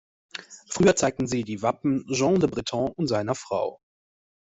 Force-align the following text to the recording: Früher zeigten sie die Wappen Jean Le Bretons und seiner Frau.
Früher 0.67 0.95
zeigten 0.95 1.27
sie 1.27 1.43
die 1.43 1.61
Wappen 1.61 2.07
Jean 2.11 2.37
Le 2.37 2.47
Bretons 2.47 2.91
und 2.97 3.05
seiner 3.05 3.35
Frau. 3.35 3.79